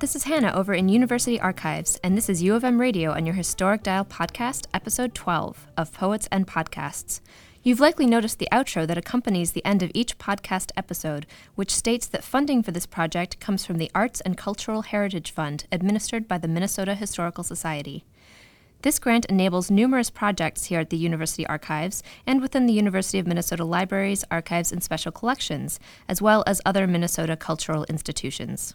[0.00, 3.24] This is Hannah over in University Archives, and this is U of M Radio on
[3.24, 7.20] your Historic Dial podcast, episode 12 of Poets and Podcasts.
[7.62, 12.08] You've likely noticed the outro that accompanies the end of each podcast episode, which states
[12.08, 16.38] that funding for this project comes from the Arts and Cultural Heritage Fund administered by
[16.38, 18.04] the Minnesota Historical Society.
[18.82, 23.28] This grant enables numerous projects here at the University Archives and within the University of
[23.28, 28.74] Minnesota Libraries, Archives, and Special Collections, as well as other Minnesota cultural institutions.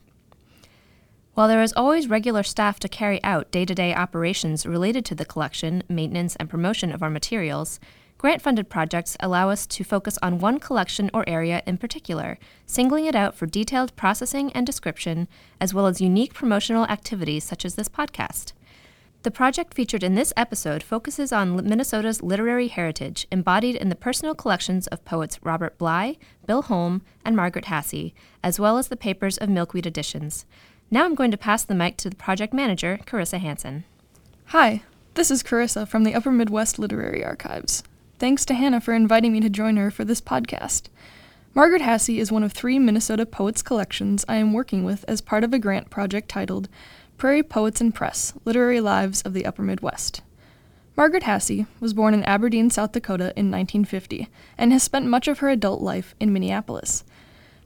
[1.34, 5.16] While there is always regular staff to carry out day to day operations related to
[5.16, 7.80] the collection, maintenance, and promotion of our materials,
[8.18, 13.06] grant funded projects allow us to focus on one collection or area in particular, singling
[13.06, 15.28] it out for detailed processing and description,
[15.62, 18.52] as well as unique promotional activities such as this podcast.
[19.22, 24.34] The project featured in this episode focuses on Minnesota's literary heritage, embodied in the personal
[24.34, 26.18] collections of poets Robert Bly,
[26.48, 30.46] Bill Holm, and Margaret Hasse, as well as the papers of Milkweed Editions.
[30.92, 33.84] Now I'm going to pass the mic to the project manager, Carissa Hanson.
[34.46, 34.82] Hi,
[35.14, 37.84] this is Carissa from the Upper Midwest Literary Archives.
[38.18, 40.88] Thanks to Hannah for inviting me to join her for this podcast.
[41.54, 45.44] Margaret Hasse is one of three Minnesota poets collections I am working with as part
[45.44, 46.68] of a grant project titled
[47.18, 50.22] Prairie Poets and Press Literary Lives of the Upper Midwest.
[50.98, 55.38] Margaret Hasse was born in Aberdeen, South Dakota in 1950 and has spent much of
[55.38, 57.04] her adult life in Minneapolis.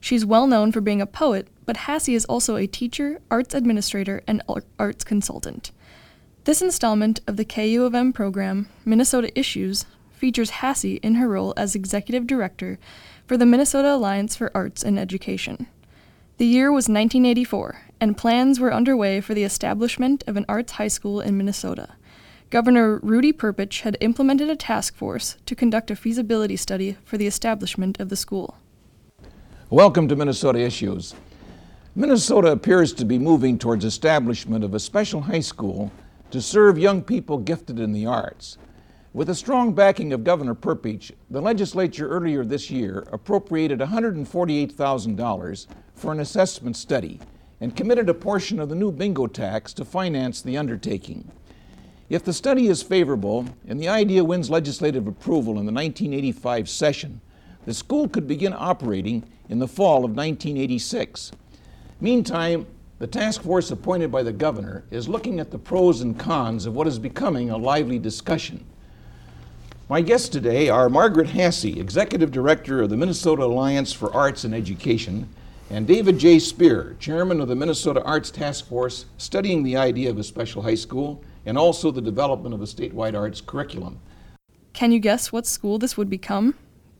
[0.01, 4.21] She's well known for being a poet, but Hasse is also a teacher, arts administrator,
[4.27, 4.41] and
[4.77, 5.71] arts consultant.
[6.45, 12.27] This installment of the KUOM program, Minnesota Issues, features Hasse in her role as executive
[12.27, 12.79] director
[13.25, 15.67] for the Minnesota Alliance for Arts and Education.
[16.37, 20.87] The year was 1984, and plans were underway for the establishment of an arts high
[20.87, 21.89] school in Minnesota.
[22.49, 27.27] Governor Rudy Perpich had implemented a task force to conduct a feasibility study for the
[27.27, 28.57] establishment of the school.
[29.69, 31.15] Welcome to Minnesota Issues.
[31.95, 35.91] Minnesota appears to be moving towards establishment of a special high school
[36.31, 38.57] to serve young people gifted in the arts.
[39.13, 46.11] With the strong backing of Governor Perpich, the legislature earlier this year appropriated $148,000 for
[46.11, 47.19] an assessment study
[47.61, 51.31] and committed a portion of the new bingo tax to finance the undertaking.
[52.09, 57.21] If the study is favorable and the idea wins legislative approval in the 1985 session,
[57.65, 61.33] the school could begin operating in the fall of 1986.
[62.03, 62.67] Meantime,
[62.99, 66.73] the task force appointed by the governor is looking at the pros and cons of
[66.73, 68.65] what is becoming a lively discussion.
[69.87, 74.53] My guests today are Margaret Hasse, Executive Director of the Minnesota Alliance for Arts and
[74.53, 75.29] Education,
[75.69, 76.39] and David J.
[76.39, 80.75] Spear, chairman of the Minnesota Arts Task Force, studying the idea of a special high
[80.75, 83.97] school and also the development of a statewide arts curriculum.
[84.73, 86.55] Can you guess what school this would become?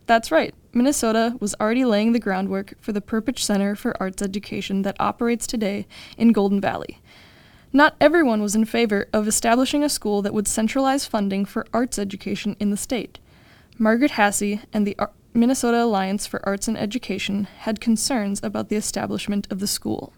[0.06, 4.82] That's right, Minnesota was already laying the groundwork for the Perpich Center for Arts Education
[4.82, 5.88] that operates today
[6.18, 7.00] in Golden Valley.
[7.72, 11.98] Not everyone was in favor of establishing a school that would centralize funding for arts
[11.98, 13.18] education in the state.
[13.80, 18.76] Margaret Hasse and the Ar- Minnesota Alliance for Arts and Education had concerns about the
[18.76, 20.14] establishment of the school.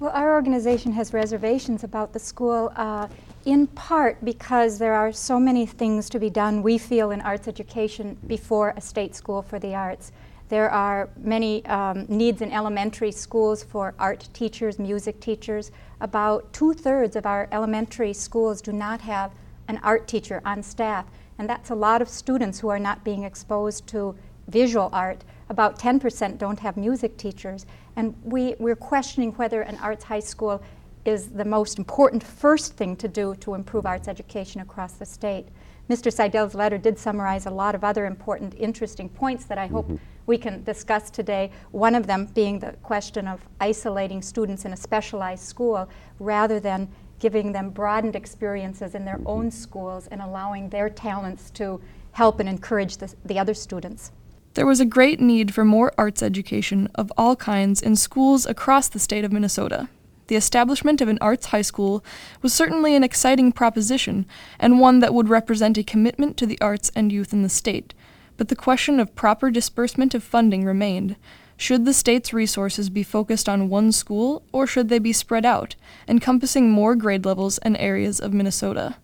[0.00, 3.08] Well, our organization has reservations about the school uh,
[3.44, 7.48] in part because there are so many things to be done, we feel, in arts
[7.48, 10.12] education before a state school for the arts.
[10.50, 15.72] There are many um, needs in elementary schools for art teachers, music teachers.
[16.00, 19.32] About two thirds of our elementary schools do not have
[19.66, 21.06] an art teacher on staff,
[21.38, 24.14] and that's a lot of students who are not being exposed to
[24.46, 25.24] visual art.
[25.50, 27.66] About 10% don't have music teachers.
[27.96, 30.62] And we, we're questioning whether an arts high school
[31.04, 35.46] is the most important first thing to do to improve arts education across the state.
[35.88, 36.12] Mr.
[36.12, 39.96] Seidel's letter did summarize a lot of other important, interesting points that I hope mm-hmm.
[40.26, 41.50] we can discuss today.
[41.70, 45.88] One of them being the question of isolating students in a specialized school
[46.18, 49.28] rather than giving them broadened experiences in their mm-hmm.
[49.28, 51.80] own schools and allowing their talents to
[52.12, 54.12] help and encourage the, the other students.
[54.58, 58.88] There was a great need for more arts education of all kinds in schools across
[58.88, 59.88] the state of Minnesota.
[60.26, 62.04] The establishment of an arts high school
[62.42, 64.26] was certainly an exciting proposition,
[64.58, 67.94] and one that would represent a commitment to the arts and youth in the state.
[68.36, 71.14] But the question of proper disbursement of funding remained.
[71.56, 75.76] Should the state's resources be focused on one school, or should they be spread out,
[76.08, 78.96] encompassing more grade levels and areas of Minnesota?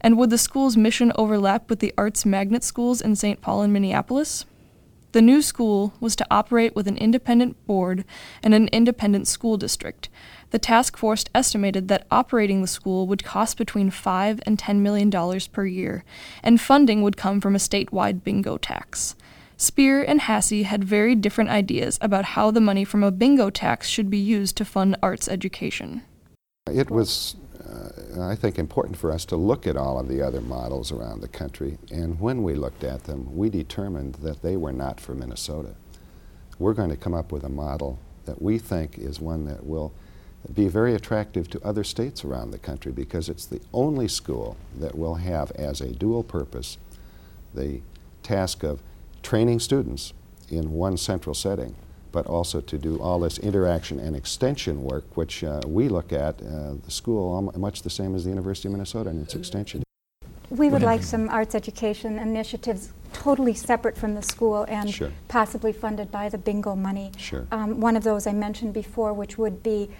[0.00, 3.40] And would the school's mission overlap with the arts magnet schools in St.
[3.40, 4.44] Paul and Minneapolis?
[5.12, 8.04] The new school was to operate with an independent board
[8.42, 10.08] and an independent school district.
[10.50, 15.10] The task force estimated that operating the school would cost between 5 and 10 million
[15.10, 16.04] dollars per year,
[16.42, 19.16] and funding would come from a statewide bingo tax.
[19.56, 23.88] Spear and Hasse had very different ideas about how the money from a bingo tax
[23.88, 26.02] should be used to fund arts education.
[26.72, 27.36] It was,
[27.70, 31.20] uh, I think, important for us to look at all of the other models around
[31.20, 35.14] the country, and when we looked at them, we determined that they were not for
[35.14, 35.74] Minnesota.
[36.58, 39.92] We're going to come up with a model that we think is one that will
[40.54, 44.96] be very attractive to other states around the country because it's the only school that
[44.96, 46.78] will have as a dual purpose
[47.54, 47.80] the
[48.22, 48.80] task of
[49.22, 50.12] training students
[50.48, 51.74] in one central setting,
[52.12, 56.40] but also to do all this interaction and extension work, which uh, we look at
[56.42, 59.82] uh, the school much the same as the University of Minnesota and its extension.
[60.50, 65.12] We would like some arts education initiatives totally separate from the school and Sure.
[65.28, 67.12] possibly funded by the bingo money.
[67.16, 67.46] Sure.
[67.52, 69.90] Um, one of those I mentioned before, which would be,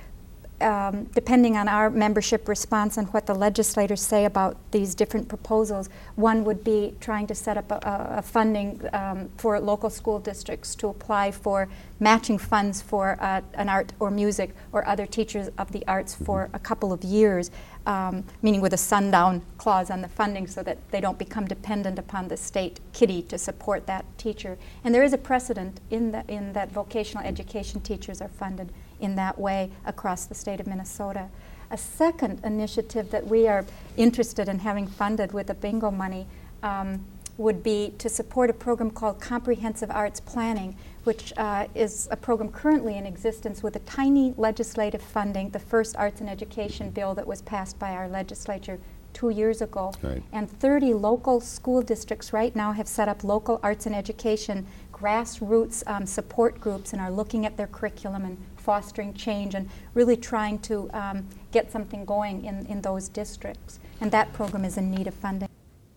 [0.60, 5.88] um, depending on our membership response and what the legislators say about these different proposals,
[6.16, 10.74] one would be trying to set up a, a- funding um, for local school districts
[10.74, 11.68] to apply for
[11.98, 16.48] matching funds for uh, an art or music or other teachers of the arts for
[16.52, 17.50] a couple of years,
[17.86, 21.98] um, meaning with a sundown clause on the funding so that they don't become dependent
[21.98, 24.58] upon the state kitty to support that teacher.
[24.84, 29.16] And there is a precedent in, the, in that vocational education teachers are funded in
[29.16, 31.28] that way across the state of Minnesota.
[31.70, 33.64] A second initiative that we are
[33.96, 36.26] interested in having funded with the bingo money
[36.62, 37.04] um,
[37.40, 42.50] would be to support a program called Comprehensive Arts Planning, which uh, is a program
[42.50, 47.26] currently in existence with a tiny legislative funding, the first arts and education bill that
[47.26, 48.78] was passed by our legislature
[49.12, 49.92] two years ago.
[50.02, 50.22] Right.
[50.32, 55.82] And 30 local school districts right now have set up local arts and education grassroots
[55.86, 60.58] um, support groups and are looking at their curriculum and fostering change and really trying
[60.60, 63.80] to um, get something going in, in those districts.
[64.00, 65.48] And that program is in need of funding.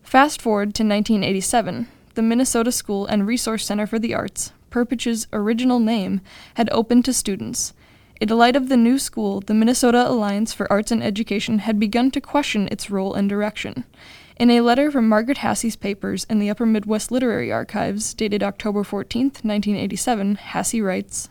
[0.02, 5.80] Fast forward to 1987, the Minnesota School and Resource Center for the Arts, Perpich's original
[5.80, 6.22] name,
[6.56, 7.74] had opened to students.
[8.22, 12.12] In light of the new school, the Minnesota Alliance for Arts and Education had begun
[12.12, 13.86] to question its role and direction.
[14.38, 18.84] In a letter from Margaret Hasse's papers in the Upper Midwest Literary Archives, dated October
[18.84, 21.30] 14, 1987, Hasse writes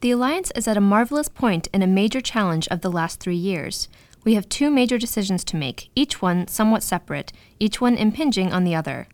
[0.00, 3.36] The Alliance is at a marvelous point in a major challenge of the last three
[3.36, 3.88] years.
[4.24, 8.64] We have two major decisions to make, each one somewhat separate, each one impinging on
[8.64, 9.08] the other.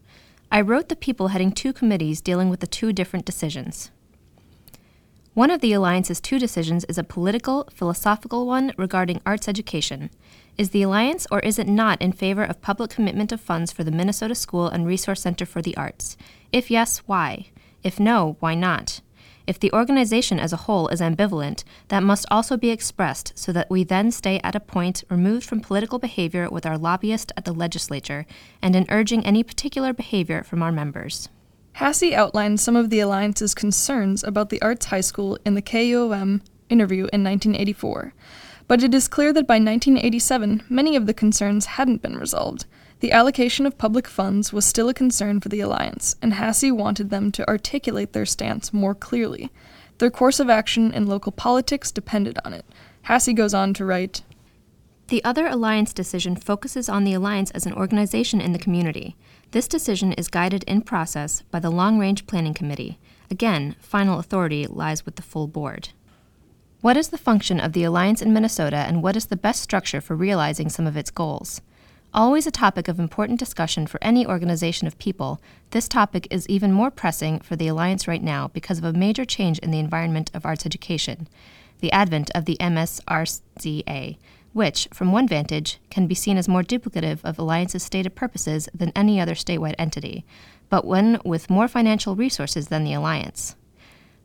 [0.50, 3.92] I wrote the people heading two committees dealing with the two different decisions.
[5.34, 10.10] One of the Alliance's two decisions is a political, philosophical one regarding arts education.
[10.58, 13.84] Is the Alliance or is it not in favor of public commitment of funds for
[13.84, 16.16] the Minnesota School and Resource Center for the Arts?
[16.50, 17.46] If yes, why?
[17.84, 19.00] If no, why not?
[19.46, 23.68] If the organization as a whole is ambivalent, that must also be expressed so that
[23.68, 27.52] we then stay at a point removed from political behavior with our lobbyist at the
[27.52, 28.24] legislature
[28.60, 31.28] and in urging any particular behavior from our members.
[31.74, 36.42] Hasse outlined some of the Alliance's concerns about the Arts High School in the KUOM
[36.68, 38.12] interview in 1984.
[38.68, 42.66] But it is clear that by 1987, many of the concerns hadn't been resolved.
[43.02, 47.10] The allocation of public funds was still a concern for the Alliance, and Hasse wanted
[47.10, 49.50] them to articulate their stance more clearly.
[49.98, 52.64] Their course of action in local politics depended on it.
[53.02, 54.22] Hasse goes on to write
[55.08, 59.16] The other Alliance decision focuses on the Alliance as an organization in the community.
[59.50, 63.00] This decision is guided in process by the Long Range Planning Committee.
[63.28, 65.88] Again, final authority lies with the full board.
[66.82, 70.00] What is the function of the Alliance in Minnesota and what is the best structure
[70.00, 71.62] for realizing some of its goals?
[72.14, 75.40] Always a topic of important discussion for any organization of people,
[75.70, 79.24] this topic is even more pressing for the Alliance right now because of a major
[79.24, 81.26] change in the environment of arts education
[81.80, 84.16] the advent of the MSRCA,
[84.52, 88.92] which, from one vantage, can be seen as more duplicative of Alliance's stated purposes than
[88.94, 90.24] any other statewide entity,
[90.68, 93.56] but one with more financial resources than the Alliance.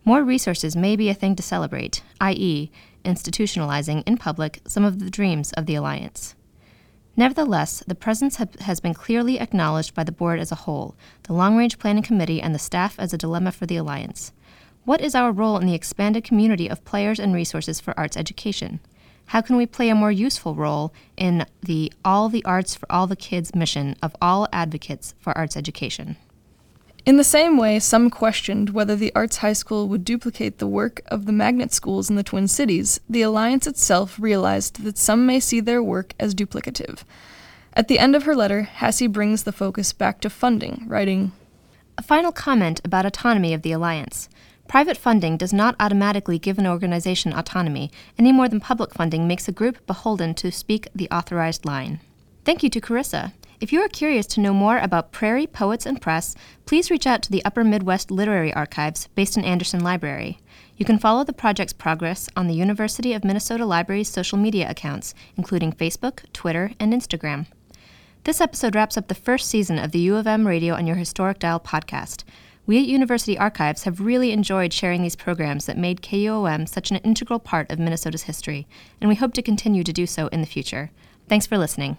[0.05, 2.69] More resources may be a thing to celebrate, i.e.,
[3.03, 6.35] institutionalizing in public some of the dreams of the Alliance.
[7.19, 11.33] Nevertheless, the presence ha- has been clearly acknowledged by the board as a whole, the
[11.33, 14.31] Long Range Planning Committee, and the staff as a dilemma for the Alliance.
[14.85, 18.79] What is our role in the expanded community of players and resources for arts education?
[19.25, 23.07] How can we play a more useful role in the All the Arts for All
[23.07, 26.17] the Kids mission of all advocates for arts education?
[27.07, 30.99] In the same way, some questioned whether the Arts High School would duplicate the work
[31.05, 35.39] of the magnet schools in the Twin Cities, the Alliance itself realized that some may
[35.39, 37.05] see their work as duplicative.
[37.71, 41.31] At the end of her letter, Hasse brings the focus back to funding, writing,
[41.97, 44.27] A final comment about autonomy of the Alliance.
[44.67, 49.47] Private funding does not automatically give an organization autonomy any more than public funding makes
[49.47, 52.01] a group beholden to speak the authorized line.
[52.43, 53.31] Thank you to Carissa.
[53.59, 56.35] If you are curious to know more about Prairie Poets and Press,
[56.67, 60.37] please reach out to the Upper Midwest Literary Archives based in Anderson Library.
[60.75, 65.15] You can follow the project's progress on the University of Minnesota Library's social media accounts,
[65.35, 67.47] including Facebook, Twitter, and Instagram.
[68.25, 70.97] This episode wraps up the first season of the U of M Radio on Your
[70.97, 72.25] Historic Dial podcast.
[72.67, 76.97] We at University Archives have really enjoyed sharing these programs that made KUOM such an
[76.97, 78.67] integral part of Minnesota's history,
[79.01, 80.91] and we hope to continue to do so in the future.
[81.27, 81.97] Thanks for listening.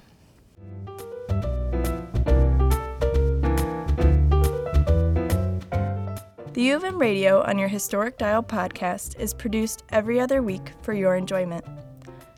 [6.59, 10.73] The U of M Radio on Your Historic Dial podcast is produced every other week
[10.83, 11.65] for your enjoyment.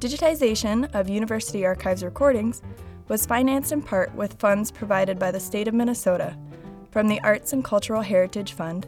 [0.00, 2.62] Digitization of University Archives recordings
[3.08, 6.36] was financed in part with funds provided by the state of Minnesota
[6.92, 8.86] from the Arts and Cultural Heritage Fund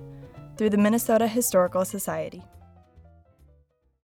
[0.56, 2.44] through the Minnesota Historical Society.